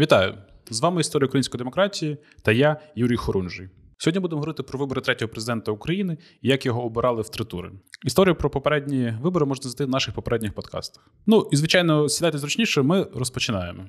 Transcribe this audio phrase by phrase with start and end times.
[0.00, 0.34] Вітаю!
[0.70, 3.68] З вами історія української демократії та я, Юрій Хорунжий.
[3.98, 7.70] Сьогодні будемо говорити про вибори третього президента України і як його обирали в три тури.
[8.04, 11.10] Історію про попередні вибори можна знайти в наших попередніх подкастах.
[11.26, 12.82] Ну і звичайно, сідайте зручніше.
[12.82, 13.84] Ми розпочинаємо.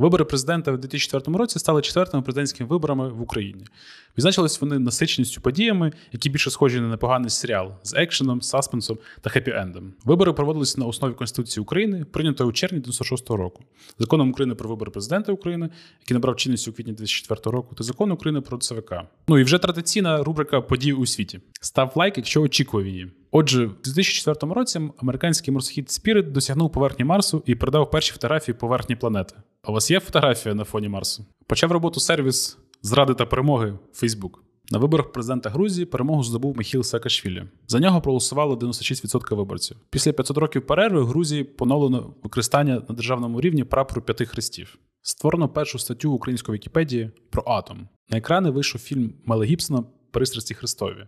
[0.00, 3.64] Вибори президента в 2004 році стали четвертими президентськими виборами в Україні.
[4.18, 9.90] Відзначились вони насиченістю подіями, які більше схожі на непоганий серіал з екшеном, саспенсом та хеппі-ендом.
[10.04, 13.64] Вибори проводилися на основі Конституції України, прийнятої у червні 96 року,
[13.98, 18.14] законом України про вибори президента України, який набрав чинність у квітні 2004 року, та законом
[18.14, 18.94] України про ЦВК.
[19.28, 21.40] Ну і вже традиційна рубрика подій у світі.
[21.60, 23.10] Став лайк, якщо очікував її.
[23.30, 28.96] Отже, в 2004 році американський морсхід Spirit досягнув поверхні Марсу і передав перші фотографії поверхні
[28.96, 29.34] планети.
[29.62, 31.26] А у вас є фотографія на фоні Марсу?
[31.46, 34.30] Почав роботу сервіс зради та перемоги Facebook.
[34.72, 37.44] На виборах президента Грузії перемогу здобув Михіл Саакашвілі.
[37.68, 39.76] За нього проголосувало 96% виборців.
[39.90, 44.78] Після 500 років перерви в Грузії поновлено використання на державному рівні прапору п'яти хрестів.
[45.02, 47.88] Створено першу статтю української Вікіпедії про атом.
[48.10, 51.06] На екрани вийшов фільм Мела Гібсона Пристрасті Христові.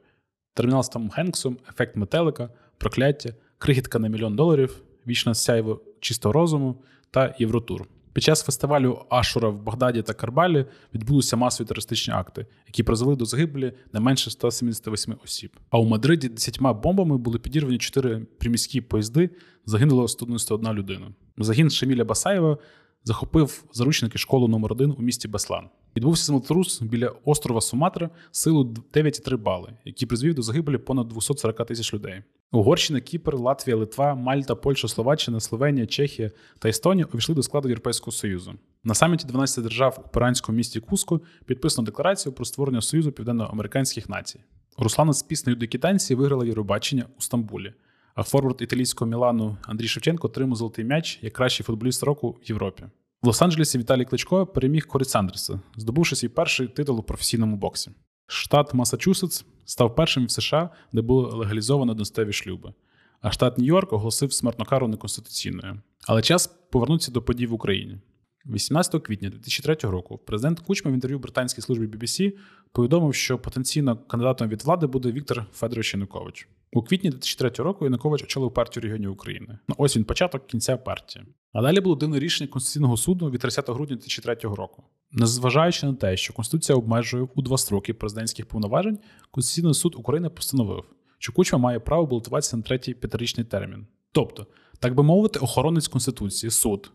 [0.54, 6.76] Термінал з Томом Хенксом, ефект метелика, прокляття, крихітка на мільйон доларів, вічна сяйво чистого розуму
[7.10, 7.88] та Євротур.
[8.12, 13.24] Під час фестивалю Ашура в Багдаді та Карбалі відбулися масові терористичні акти, які призвели до
[13.24, 15.56] загибелі не менше 178 осіб.
[15.70, 19.30] А у Мадриді десятьма бомбами були підірвані чотири приміські поїзди,
[19.66, 21.06] загинуло 191 людина.
[21.38, 22.58] Загін Шеміля Басаєва
[23.04, 25.68] захопив заручники школу номер 1 у місті Беслан.
[25.96, 31.94] Відбувся землетрус біля острова Суматра силу 9,3 бали, який призвів до загибелі понад 240 тисяч
[31.94, 32.22] людей.
[32.52, 38.12] Угорщина, Кіпр, Латвія, Литва, Мальта, Польща, Словаччина, Словенія, Чехія та Естонія увійшли до складу Європейського
[38.12, 38.54] Союзу.
[38.84, 44.40] На саміті 12 держав у пиранському місті Куско підписано декларацію про створення Союзу південноамериканських націй.
[44.78, 47.72] Руслана з піснею Дикітанці виграла Євробачення у Стамбулі.
[48.14, 52.84] А форвард італійського Мілану Андрій Шевченко отримав золотий м'яч як кращий футболіст року в Європі.
[53.22, 57.90] В Лос-Анджелесі Віталій Кличко переміг Корі Сандерса, здобувши свій перший титул у професійному боксі.
[58.26, 62.72] Штат Масачусетс став першим в США, де було легалізовано одностеві шлюби.
[63.20, 65.80] А штат Нью-Йорк оголосив смертну кару неконституційною.
[66.06, 67.98] Але час повернутися до подій в Україні.
[68.46, 72.32] 18 квітня 2003 року президент Кучма в інтерв'ю британській службі BBC
[72.72, 76.48] повідомив, що потенційно кандидатом від влади буде Віктор Федорович Янукович.
[76.72, 79.58] У квітні 2003 року Янукович очолив партію регіонів України.
[79.68, 81.24] Ну, ось він початок кінця партії.
[81.52, 84.82] А далі було дивне рішення Конституційного суду від 30 грудня 2003 року.
[85.12, 88.98] Незважаючи на те, що Конституція обмежує у два строки президентських повноважень,
[89.30, 90.84] Конституційний суд України постановив,
[91.18, 93.86] що Кучма має право балотуватися на третій п'ятирічний термін.
[94.12, 94.46] Тобто,
[94.78, 96.92] так би мовити, охоронець Конституції, суд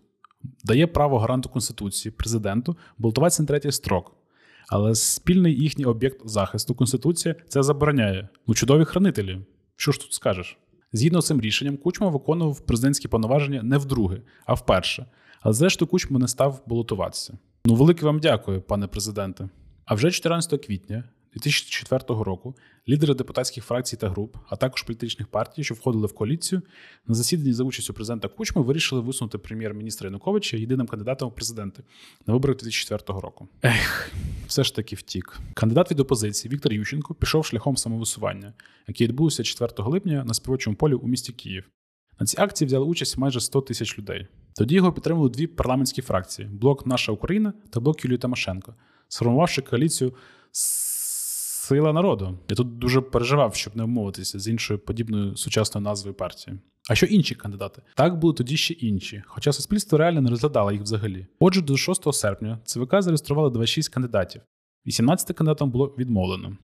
[0.63, 4.15] дає право гаранту Конституції президенту балотуватися на третій строк.
[4.69, 8.29] Але спільний їхній об'єкт захисту Конституція це забороняє.
[8.47, 9.39] Ну, чудові хранителі.
[9.75, 10.57] Що ж тут скажеш?
[10.93, 15.05] Згідно з цим рішенням, Кучма виконував президентські повноваження не вдруге, а вперше.
[15.41, 17.37] Але зрештою Кучма не став балотуватися.
[17.65, 19.49] Ну, велике вам дякую, пане президенте.
[19.85, 21.03] А вже 14 квітня
[21.33, 22.55] 2004 року
[22.89, 26.61] лідери депутатських фракцій та груп, а також політичних партій, що входили в коаліцію,
[27.07, 31.83] на засіданні за участю президента Кучми вирішили висунути прем'єр-міністра Януковича єдиним кандидатом у президенти
[32.27, 33.47] на виборах 2004 року.
[33.63, 34.11] Ех,
[34.47, 35.39] все ж таки втік.
[35.53, 38.53] Кандидат від опозиції Віктор Ющенко пішов шляхом самовисування,
[38.87, 41.69] який відбувся 4 липня на співочому полі у місті Київ.
[42.19, 44.27] На цій акції взяли участь майже 100 тисяч людей.
[44.55, 48.75] Тоді його підтримали дві парламентські фракції: блок Наша Україна та блок Юлії Тимошенко,
[49.07, 50.13] сформувавши коаліцію
[51.67, 52.37] Сила народу.
[52.49, 56.57] Я тут дуже переживав, щоб не вмовитися з іншою подібною сучасною назвою партії.
[56.89, 57.81] А що інші кандидати?
[57.95, 61.27] Так були тоді ще інші, хоча суспільство реально не розглядало їх взагалі.
[61.39, 64.41] Отже, до 6 серпня ЦВК зареєстрували 26 кандидатів.
[64.85, 66.57] 18 кандидатам було відмовлено.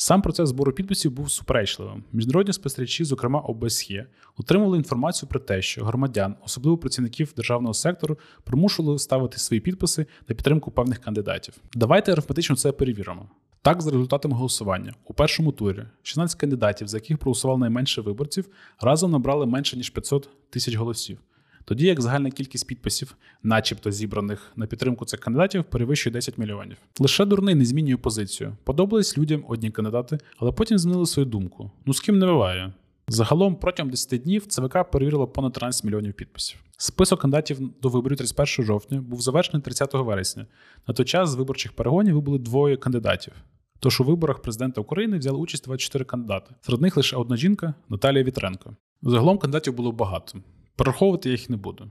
[0.00, 2.04] Сам процес збору підписів був суперечливим.
[2.12, 8.98] Міжнародні спостерігачі, зокрема ОБСЄ, отримали інформацію про те, що громадян, особливо працівників державного сектору, примушували
[8.98, 11.54] ставити свої підписи на підтримку певних кандидатів.
[11.74, 13.28] Давайте арифметично це перевіримо.
[13.62, 18.48] Так, за результатами голосування у першому турі 16 кандидатів, за яких проголосувало найменше виборців,
[18.80, 21.18] разом набрали менше ніж 500 тисяч голосів.
[21.68, 26.76] Тоді як загальна кількість підписів, начебто зібраних на підтримку цих кандидатів, перевищує 10 мільйонів.
[26.98, 28.56] Лише дурний не змінює позицію.
[28.64, 31.70] Подобались людям одні кандидати, але потім змінили свою думку.
[31.86, 32.72] Ну з ким не буває.
[33.08, 36.60] Загалом протягом 10 днів ЦВК перевірило понад 13 мільйонів підписів.
[36.78, 40.46] Список кандидатів до виборів 31 жовтня був завершений 30 вересня.
[40.86, 43.32] На той час з виборчих перегонів вибули двоє кандидатів.
[43.80, 46.54] Тож у виборах президента України взяли участь 24 кандидати.
[46.60, 48.76] Серед них лише одна жінка Наталія Вітренко.
[49.02, 50.38] Загалом кандидатів було багато.
[50.78, 51.90] Перераховувати я їх не буду.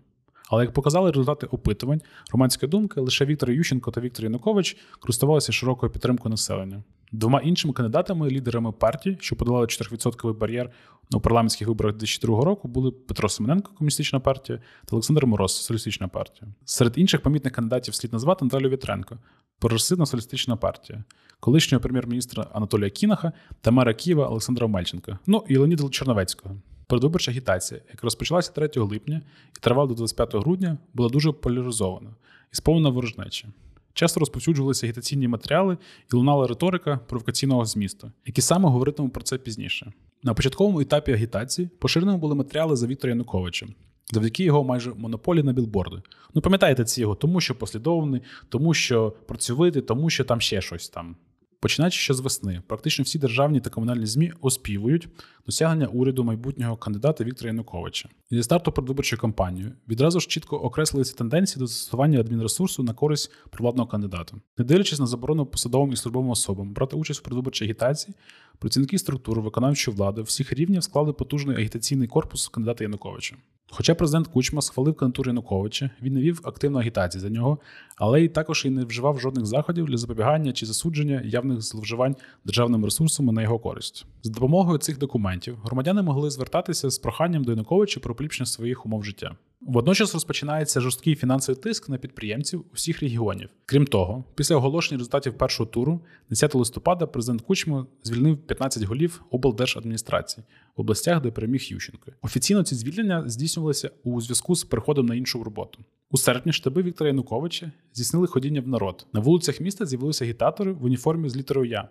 [0.50, 5.92] Але як показали результати опитувань, громадської думки, лише Віктор Ющенко та Віктор Янукович користувалися широкою
[5.92, 6.84] підтримкою населення.
[7.12, 10.72] Двома іншими кандидатами, лідерами партії, що подолали 4% бар'єр
[11.14, 16.52] у парламентських виборах 2002 року, були Петро Семененко, комуністична партія, та Олександр Мороз, соціалістична партія.
[16.66, 19.18] Серед інших помітних кандидатів слід назвати Наталю Вітренко,
[19.60, 21.04] прогресивна соціалістична партія,
[21.40, 23.32] колишнього прем'єр-міністра Анатолія Кінаха
[23.62, 26.56] та мера Києва Олександра Мальченка, ну і Леоніда Чорновецького.
[26.88, 29.22] Передвиборча агітація, яка розпочалася 3 липня
[29.58, 32.10] і тривала до 25 грудня, була дуже поляризована
[32.54, 33.48] і сповнена ворожнечі.
[33.94, 35.78] Часто розповсюджувалися агітаційні матеріали
[36.14, 39.94] і лунала риторика провокаційного змісту, які саме говоритимуть про це пізніше.
[40.24, 43.68] На початковому етапі агітації поширеними були матеріали за Віктора Януковича,
[44.14, 46.02] завдяки його майже монополії на білборди.
[46.34, 50.90] Ну, пам'ятаєте ці його, тому що послідовний, тому що працьовитий, тому що там ще щось
[50.90, 51.16] там.
[51.60, 55.10] Починаючи ще з весни, практично всі державні та комунальні ЗМІ оспівують
[55.46, 58.10] досягнення уряду майбутнього кандидата Віктора Януковича.
[58.30, 63.32] І зі старту передвиборчої кампанії відразу ж чітко окреслилися тенденції до застосування адмінресурсу на користь
[63.50, 68.16] провладного кандидата, не дивлячись на заборону посадовим і службовим особам брати участь у передвиборчій агітації,
[68.60, 73.36] працівники структур виконавчої влади всіх рівнів склали потужний агітаційний корпус кандидата Януковича.
[73.72, 77.60] Хоча президент Кучма схвалив кандидатуру Януковича, він не вів активну агітацію за нього,
[77.96, 82.16] але й також і не вживав жодних заходів для запобігання чи засудження явних зловживань
[82.46, 84.06] державними ресурсами на його користь.
[84.24, 89.04] З допомогою цих документів громадяни могли звертатися з проханням до Януковича про поліпшення своїх умов
[89.04, 89.36] життя.
[89.62, 93.50] Водночас розпочинається жорсткий фінансовий тиск на підприємців усіх регіонів.
[93.66, 100.44] Крім того, після оголошення результатів першого туру, 10 листопада, президент Кучма звільнив 15 голів облдержадміністрації
[100.78, 102.12] в областях, де переміг Ющенко.
[102.22, 105.80] Офіційно ці звільнення здійснювалися у зв'язку з переходом на іншу роботу.
[106.12, 109.08] У серпні штаби Віктора Януковича здійснили ходіння в народ.
[109.14, 111.90] На вулицях міста з'явилися агітатори в уніформі з літерою Я.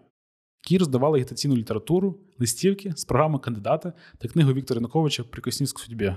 [0.65, 6.15] Які роздавали агітаційну літературу, листівки з програми кандидата та книгу Віктора Януковича «Прикоснись к судьбі».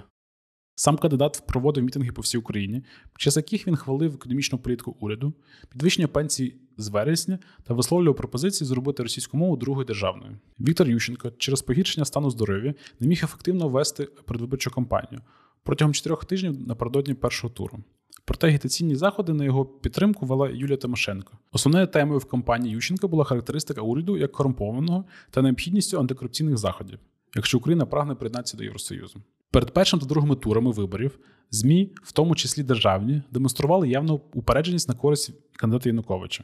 [0.80, 2.84] Сам кандидат проводив мітинги по всій Україні,
[3.14, 5.34] під час яких він хвалив економічну політику уряду,
[5.70, 10.38] підвищення пенсій з вересня та висловлював пропозиції зробити російську мову другою державною.
[10.60, 15.22] Віктор Ющенко через погіршення стану здоров'я не міг ефективно вести передвиборчу кампанію
[15.64, 17.80] протягом чотирьох тижнів напередодні першого туру.
[18.26, 21.38] Проте агітаційні заходи на його підтримку вела Юлія Тимошенко.
[21.52, 27.00] Основною темою в кампанії Ющенка була характеристика уряду як корумпованого та необхідністю антикорупційних заходів,
[27.36, 29.22] якщо Україна прагне приєднатися до Євросоюзу.
[29.52, 31.20] Перед першим та другими турами виборів
[31.52, 36.44] ЗМІ, в тому числі державні, демонстрували явну упередженість на користь кандидата Януковича.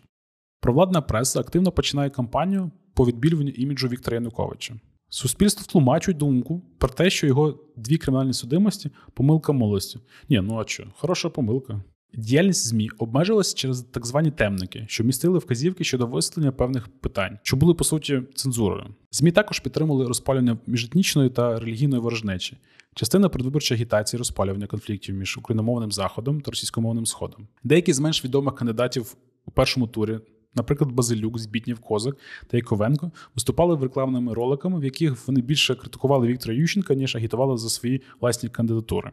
[0.61, 4.75] Провладна преса активно починає кампанію по відбілюванню іміджу Віктора Януковича.
[5.09, 9.99] Суспільство тлумачують думку про те, що його дві кримінальні судимості помилка молодості.
[10.29, 11.83] Ні, ну а що, хороша помилка.
[12.17, 17.57] Діяльність ЗМІ обмежилася через так звані темники, що містили вказівки щодо висвітлення певних питань, що
[17.57, 18.85] були по суті цензурою.
[19.11, 22.57] ЗМІ також підтримали розпалювання міжетнічної та релігійної ворожнечі,
[22.95, 27.47] частина передвиборчої агітації розпалювання конфліктів між україномовним заходом та російськомовним сходом.
[27.63, 29.15] Деякі з менш відомих кандидатів
[29.45, 30.19] у першому турі
[30.55, 32.17] Наприклад, Базилюк, Збітнів, Козак
[32.47, 37.57] та Яковенко виступали в рекламними роликами, в яких вони більше критикували Віктора Ющенка, ніж агітували
[37.57, 39.11] за свої власні кандидатури.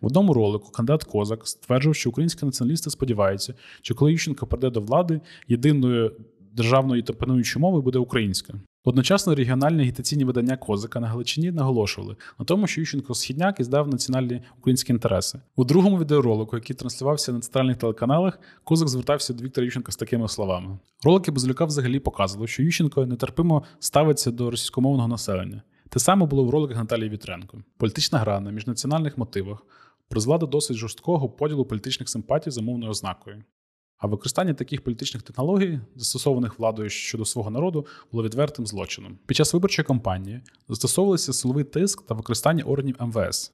[0.00, 4.80] В одному ролику кандидат Козак стверджував, що українські націоналісти сподіваються, що коли Ющенко прийде до
[4.80, 6.12] влади, єдиною
[6.52, 8.54] державною та пануючою мовою буде українська.
[8.88, 13.88] Одночасно регіональні агітаційні видання Козика на Галичині наголошували на тому, що Ющенко Східняк і здав
[13.88, 15.40] національні українські інтереси.
[15.56, 20.28] У другому відеоролику, який транслювався на центральних телеканалах, Козак звертався до Віктора Ющенка з такими
[20.28, 20.78] словами.
[21.04, 25.62] Ролики Базилюка взагалі показували, що Ющенко нетерпимо ставиться до російськомовного населення.
[25.88, 27.58] Те саме було в роликах Наталії Вітренко.
[27.76, 29.66] Політична гра на міжнаціональних мотивах
[30.08, 33.42] призвела до досить жорсткого поділу політичних симпатій за мовною ознакою.
[33.98, 39.18] А використання таких політичних технологій, застосованих владою щодо свого народу, було відвертим злочином.
[39.26, 43.52] Під час виборчої кампанії застосовувалися силовий тиск та використання органів МВС.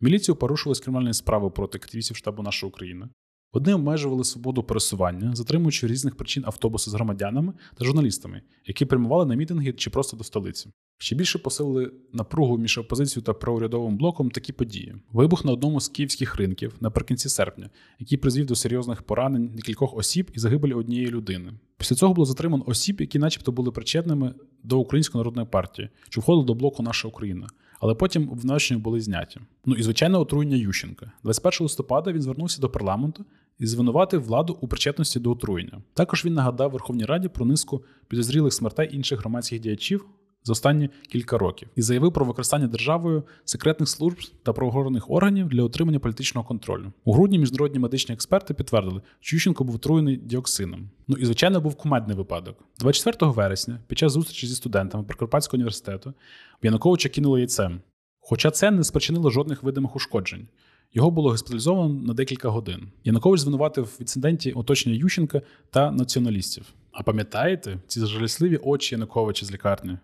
[0.00, 3.08] Міліцію порушували кримінальні справи проти активістів штабу нашої України.
[3.54, 9.34] Одні обмежували свободу пересування, затримуючи різних причин автобуси з громадянами та журналістами, які прямували на
[9.34, 10.70] мітинги чи просто до столиці.
[10.98, 14.94] Ще більше посилили напругу між опозицією та проурядовим блоком такі події.
[15.12, 20.30] Вибух на одному з київських ринків наприкінці серпня, який призвів до серйозних поранень декількох осіб
[20.34, 21.52] і загибелі однієї людини.
[21.76, 26.46] Після цього було затримано осіб, які, начебто, були причетними до Української народної партії, що входили
[26.46, 27.46] до блоку Наша Україна.
[27.82, 29.40] Але потім обвинувачення були зняті.
[29.64, 31.12] Ну і звичайно, отруєння Ющенка.
[31.22, 33.24] 21 листопада він звернувся до парламенту
[33.58, 35.82] і звинуватив владу у причетності до отруєння.
[35.94, 40.06] Також він нагадав Верховній Раді про низку підозрілих смертей інших громадських діячів
[40.44, 45.62] за останні кілька років і заявив про використання державою секретних служб та правоохоронних органів для
[45.62, 46.92] отримання політичного контролю.
[47.04, 50.90] У грудні міжнародні медичні експерти підтвердили, що Ющенко був отруєний діоксином.
[51.08, 52.64] Ну і звичайно був кумедний випадок.
[52.80, 56.14] 24 вересня, під час зустрічі зі студентами Прикарпатського університету,
[56.62, 57.80] Януковича кинуло яйцем.
[58.20, 60.48] Хоча це не спричинило жодних видимих ушкоджень.
[60.94, 62.88] Його було госпіталізовано на декілька годин.
[63.04, 66.64] Янукович звинуватив в інциденті оточення Ющенка та націоналістів.
[66.92, 69.98] А пам'ятаєте ці жалісливі очі Януковича з лікарні?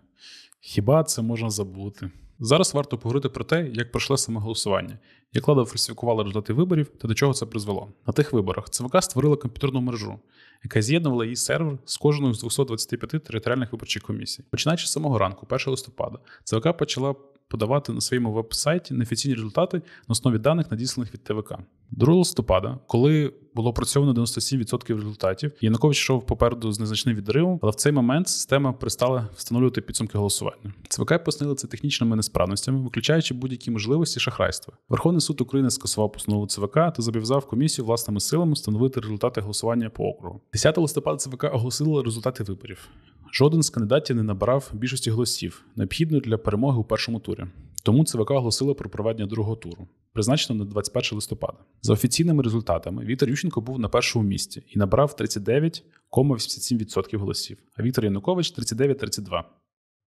[0.59, 2.11] Хіба це можна забути?
[2.39, 4.99] Зараз варто поговорити про те, як пройшло саме голосування,
[5.33, 7.87] як влада фальсифікувала результати виборів та до чого це призвело.
[8.07, 10.19] На тих виборах ЦВК створила комп'ютерну мережу,
[10.63, 14.43] яка з'єднувала її сервер з кожною з 225 територіальних виборчих комісій.
[14.51, 17.15] Починаючи з самого ранку, 1 листопада, ЦВК почала
[17.49, 21.53] подавати на своєму веб-сайті неофіційні результати на основі даних, надісланих від ТВК.
[21.91, 27.75] 2 листопада, коли було опрацьовано 97% результатів, Янукович йшов попереду з незначним відривом, але в
[27.75, 30.73] цей момент система перестала встановлювати підсумки голосування.
[30.89, 34.73] ЦВК пояснили це технічними несправностями, виключаючи будь-які можливості шахрайства.
[34.89, 40.03] Верховний суд України скасував постанову ЦВК та зобов'язав комісію власними силами встановити результати голосування по
[40.03, 40.41] округу.
[40.53, 42.89] 10 листопада ЦВК оголосило результати виборів.
[43.31, 47.45] Жоден з кандидатів не набрав більшості голосів, необхідної для перемоги у першому турі.
[47.83, 51.57] Тому ЦВК оголосило про проведення другого туру, призначено на 21 листопада.
[51.81, 58.03] За офіційними результатами, Віктор Ющенко був на першому місці і набрав 39,87% голосів, а Віктор
[58.05, 59.43] Янукович 39,32%.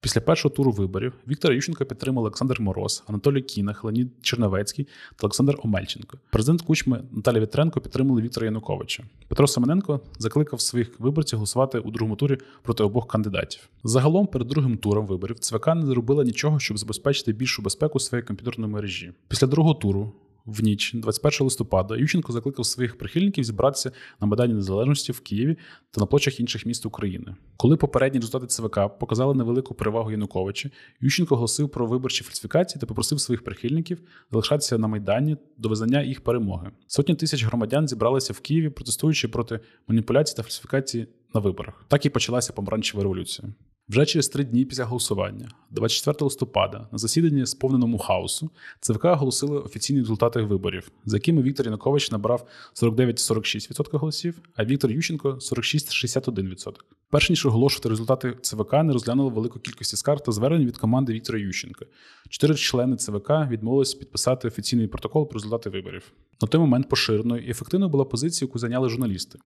[0.01, 5.58] Після першого туру виборів Віктора Ющенка підтримали Олександр Мороз, Анатолій Кінах, Леонід Черновецький та Олександр
[5.63, 6.17] Омельченко.
[6.29, 9.03] Президент Кучми Наталія Вітренко підтримали Віктора Януковича.
[9.27, 13.70] Петро Семененко закликав своїх виборців голосувати у другому турі проти обох кандидатів.
[13.84, 18.74] Загалом, перед другим туром виборів ЦВК не зробила нічого, щоб забезпечити більшу безпеку своєї комп'ютерної
[18.74, 19.13] мережі.
[19.27, 20.13] Після другого туру
[20.45, 25.57] в ніч 21 листопада Ющенко закликав своїх прихильників зібратися на Майдані Незалежності в Києві
[25.91, 27.36] та на площах інших міст України.
[27.57, 30.69] Коли попередні результати ЦВК показали невелику перевагу Януковича,
[31.01, 36.21] Ющенко оголосив про виборчі фальсифікації та попросив своїх прихильників залишатися на Майдані до визнання їх
[36.21, 36.71] перемоги.
[36.88, 41.86] Сотні тисяч громадян зібралися в Києві, протестуючи проти маніпуляцій та фальсифікацій на виборах.
[41.88, 43.50] Так і почалася помаранчева революція.
[43.91, 50.00] Вже через три дні після голосування, 24 листопада, на засіданні сповненому хаосу, ЦВК оголосили офіційні
[50.00, 52.48] результати виборів, за якими Віктор Янукович набрав
[52.81, 56.74] 49,46% голосів, а Віктор Ющенко 46,61%.
[57.10, 61.39] Перш ніж оголошувати результати ЦВК, не розглянули велику кількість скарг та звернень від команди Віктора
[61.39, 61.86] Ющенка.
[62.29, 66.12] Чотири члени ЦВК відмовились підписати офіційний протокол про результати виборів.
[66.41, 69.39] На той момент поширеною і ефективною була позиція, яку зайняли журналісти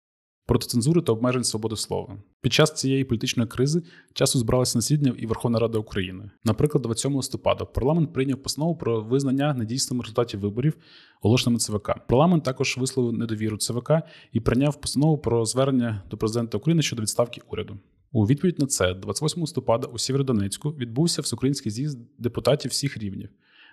[0.46, 2.18] проти цензури та обмежень свободи слова.
[2.42, 3.84] Під час цієї політичної кризи
[4.14, 6.32] часу збиралися наслідня і Верховна Рада України.
[6.44, 10.78] Наприклад, 27 листопада парламент прийняв постанову про визнання недійсними результатів виборів,
[11.22, 11.92] оголошеними ЦВК.
[12.08, 13.92] Парламент також висловив недовіру ЦВК
[14.32, 17.78] і прийняв постанову про звернення до президента України щодо відставки уряду.
[18.12, 23.30] У відповідь на це, 28 листопада у Сєвєродонецьку відбувся всеукраїнський з'їзд депутатів всіх рівнів,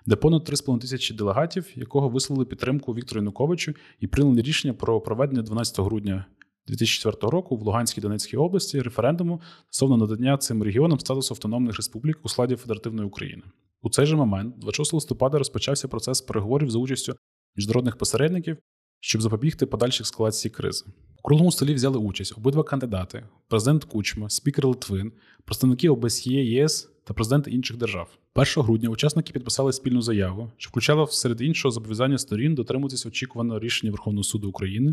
[0.06, 5.42] де понад 3,5 тисячі делегатів, якого висловили підтримку Віктору Януковичу і прийняли рішення про проведення
[5.42, 6.24] 12 грудня
[6.70, 12.28] 2004 року в Луганській Донецькій області референдуму стосовно надання цим регіонам статусу автономних республік у
[12.28, 13.42] складі Федеративної України.
[13.82, 17.16] У цей же момент, 26 листопада, розпочався процес переговорів за участю
[17.56, 18.56] міжнародних посередників,
[19.00, 20.84] щоб запобігти подальшій ескалації кризи.
[21.18, 25.12] У круглому столі взяли участь обидва кандидати: президент Кучма, спікер Литвин,
[25.44, 28.08] представники ОБСЄ, ЄС та президенти інших держав.
[28.34, 33.92] 1 грудня учасники підписали спільну заяву, що включала серед іншого зобов'язання сторін дотримуватися очікуваного рішення
[33.92, 34.92] Верховного суду України,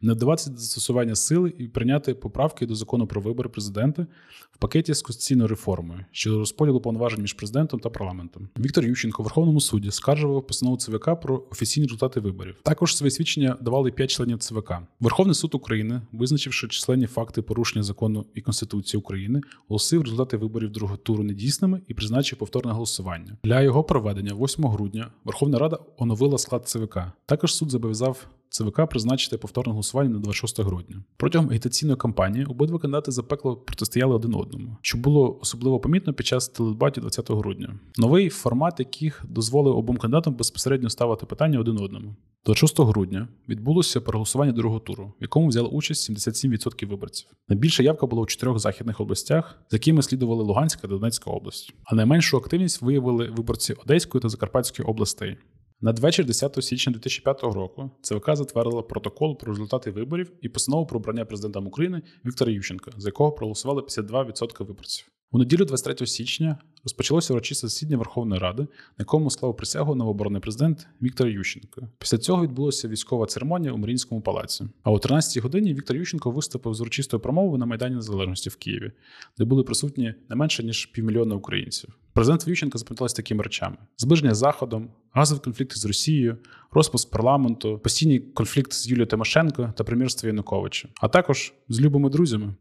[0.00, 4.06] не вдаватися до застосування сили і прийняти поправки до закону про вибори президента
[4.52, 8.48] в пакеті з конституційною реформою щодо розподілу повноважень між президентом та парламентом.
[8.58, 12.54] Віктор Ющенко в Верховному суді скаржував постанову ЦВК про офіційні результати виборів.
[12.62, 14.72] Також свої свідчення давали п'ять членів ЦВК.
[15.00, 20.96] Верховний суд України, визначивши численні факти порушення закону і конституції України, оголосив результати виборів другого
[20.96, 21.55] туру недійсними
[21.88, 23.36] і призначив повторне голосування.
[23.44, 26.98] Для його проведення 8 грудня Верховна Рада оновила склад ЦВК.
[27.26, 28.26] Також суд зобов'язав.
[28.48, 31.04] ЦВК призначити повторне голосування на 26 грудня.
[31.16, 36.48] Протягом агітаційної кампанії обидва кандидати запекло протистояли один одному, що було особливо помітно під час
[36.48, 37.78] телебаті 20 грудня.
[37.96, 42.16] Новий формат, яких дозволив обом кандидатам безпосередньо ставити питання один одному.
[42.46, 47.28] 26 грудня відбулося переголосування другого туру, в якому взяли участь 77% виборців.
[47.48, 51.74] Найбільша явка була у чотирьох західних областях, з якими слідували Луганська та Донецька область.
[51.84, 55.36] А найменшу активність виявили виборці Одеської та Закарпатської областей.
[55.80, 61.24] Надвечір 10 січня 2005 року ЦВК затвердила протокол про результати виборів і постанову про обрання
[61.24, 65.06] президентом України Віктора Ющенка, за якого проголосували 52% виборців.
[65.30, 68.68] У неділю 23 січня розпочалося урочисте засідання Верховної Ради, на
[68.98, 71.88] якому склав присягу новообраний президент Віктор Ющенко.
[71.98, 74.64] Після цього відбулася військова церемонія у Марінському палаці.
[74.82, 78.92] А о 13 годині Віктор Ющенко виступив з урочистою промовою на Майдані Незалежності в Києві,
[79.38, 81.96] де були присутні не менше ніж півмільйона українців.
[82.12, 86.38] Президент Ющенко запам'яталася такими речами: зближення з Заходом, газовий конфлікт з Росією,
[86.70, 92.54] розпуск парламенту, постійний конфлікт з Юлією Тимошенко та прем'єрство Януковича, а також з любими друзями.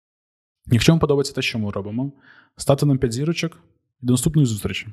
[0.67, 2.11] Якщо вам подобається те, що ми робимо,
[2.57, 3.59] ставте нам 5 зірочок
[4.01, 4.87] і до наступної зустрічі.